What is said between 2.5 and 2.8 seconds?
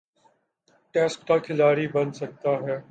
ہے۔